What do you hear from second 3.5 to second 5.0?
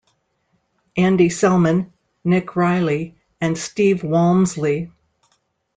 Steve Walmsley.